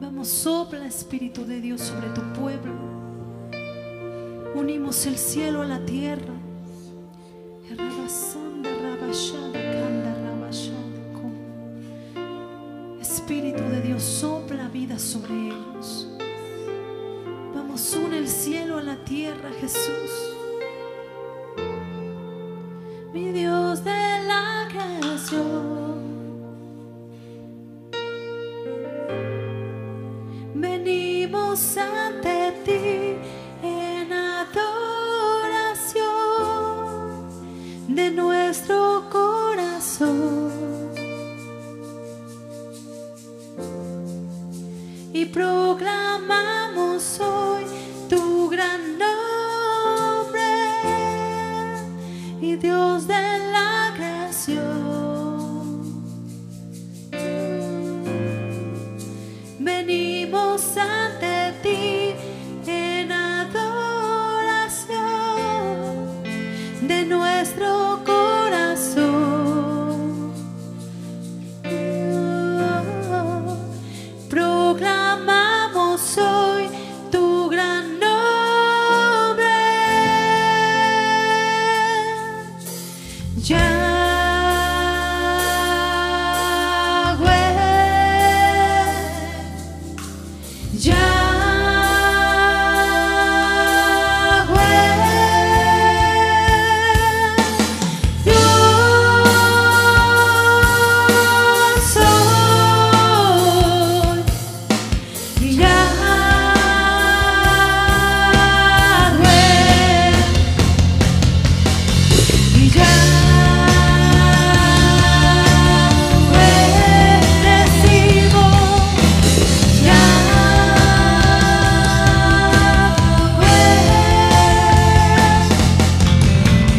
Vamos, 0.00 0.28
sopla 0.28 0.86
Espíritu 0.86 1.44
de 1.44 1.60
Dios 1.60 1.80
sobre 1.80 2.08
tu 2.10 2.22
pueblo. 2.32 2.72
Unimos 4.54 5.06
el 5.06 5.16
cielo 5.16 5.62
a 5.62 5.66
la 5.66 5.84
tierra. 5.84 6.34
Espíritu 13.00 13.62
de 13.64 13.80
Dios 13.80 14.02
sopla 14.02 14.68
vida 14.68 14.98
sobre 14.98 15.34
ellos. 15.34 16.08
Vamos, 17.54 17.96
une 17.96 18.18
el 18.18 18.28
cielo 18.28 18.78
a 18.78 18.82
la 18.82 18.96
tierra, 19.04 19.50
Jesús. 19.60 20.41
Ante 31.52 32.64
ti 32.64 33.18
en 33.62 34.10
adoración 34.10 34.64
de 37.88 38.10
nuestro 38.10 39.04
corazón. 39.10 40.50
Y 45.12 45.26
proclamamos 45.26 47.20
hoy 47.20 47.66
tu 48.08 48.48
gran 48.48 48.98
nombre 48.98 50.40
y 52.40 52.56
Dios 52.56 53.06
de 53.06 53.31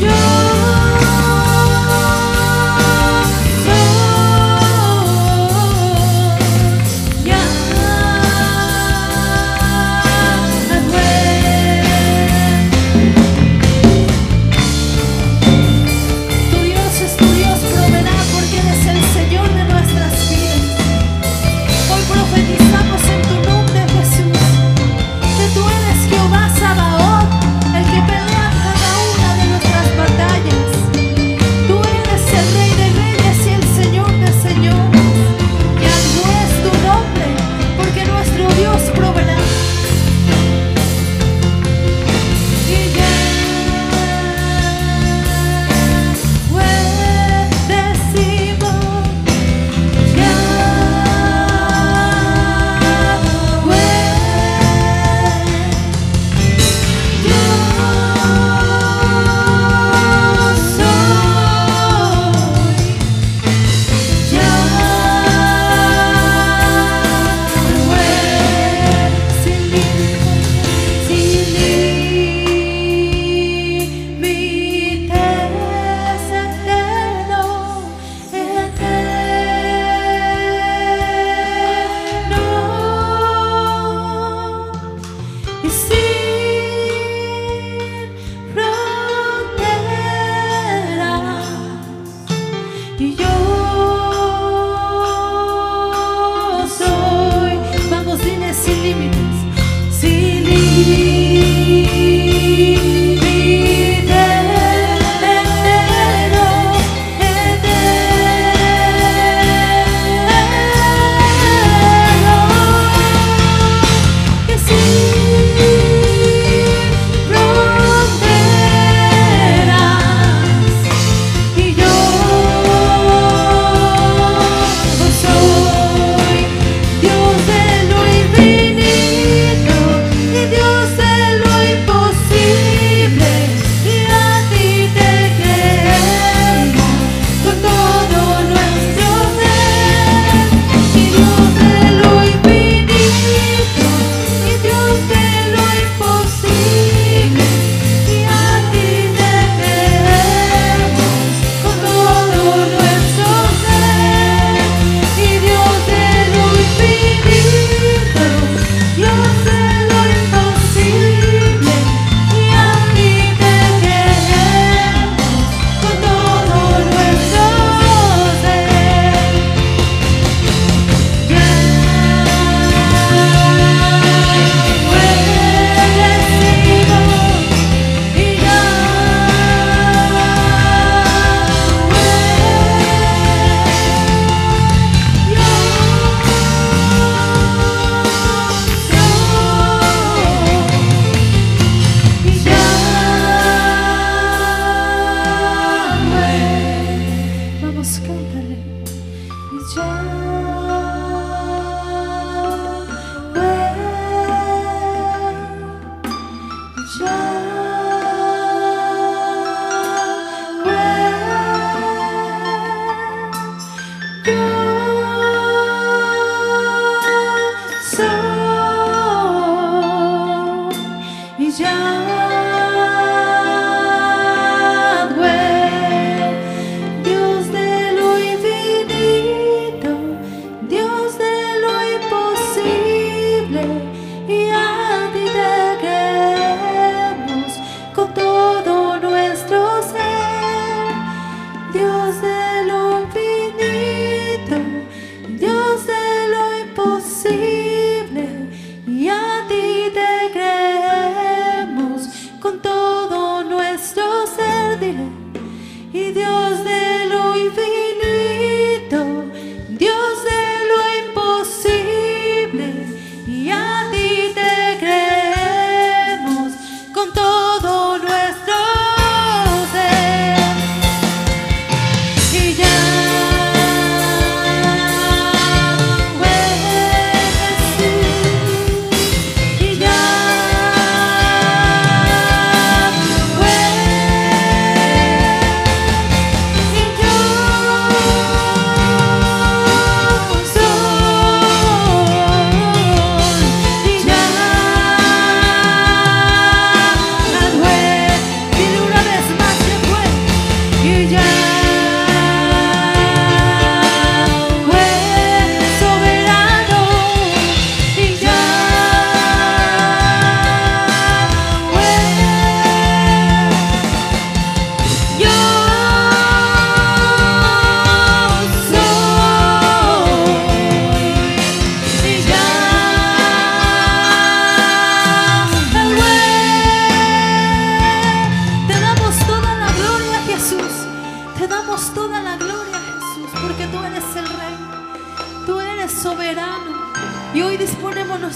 you. 0.00 0.29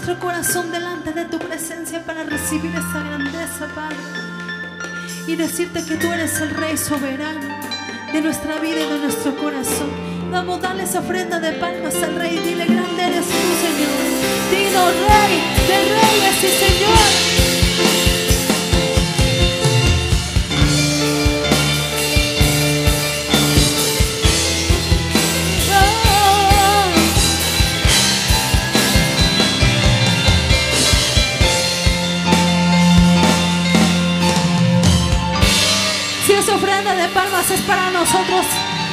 Nuestro 0.06 0.22
corazón 0.22 0.70
delante 0.70 1.12
de 1.12 1.24
tu 1.24 1.38
presencia 1.38 2.04
para 2.04 2.24
recibir 2.24 2.70
esa 2.72 3.02
grandeza 3.02 3.66
Padre 3.74 3.96
y 5.26 5.34
decirte 5.34 5.82
que 5.82 5.96
tú 5.96 6.12
eres 6.12 6.38
el 6.42 6.50
Rey 6.50 6.76
soberano 6.76 7.48
de 8.12 8.20
nuestra 8.20 8.58
vida 8.58 8.80
y 8.80 8.90
de 8.90 8.98
nuestro 8.98 9.34
corazón. 9.34 9.88
Vamos, 10.30 10.60
dale 10.60 10.82
esa 10.82 10.98
ofrenda 10.98 11.40
de 11.40 11.52
palmas 11.52 11.94
al 12.02 12.16
Rey. 12.16 12.38
Dile, 12.38 12.66
grande 12.66 13.02
eres 13.02 13.24
tú, 13.24 13.48
Señor. 13.64 13.88
Dilo, 14.50 14.84
Rey 15.08 15.40
de 15.68 15.78
reyes 15.94 16.36
y 16.36 16.64
Señor. 16.64 17.33
Es 37.50 37.60
para 37.62 37.90
nosotros, 37.90 38.46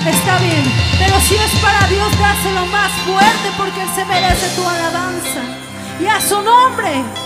está 0.05 0.37
bien. 0.39 0.63
Pero 0.99 1.19
si 1.21 1.35
es 1.35 1.51
para 1.61 1.87
Dios, 1.87 2.11
dáselo 2.19 2.65
más 2.65 2.91
fuerte 3.05 3.49
porque 3.57 3.81
Él 3.81 3.89
se 3.95 4.03
merece 4.05 4.55
tu 4.55 4.67
alabanza. 4.67 5.41
Y 6.01 6.07
a 6.07 6.19
su 6.19 6.41
nombre. 6.41 7.20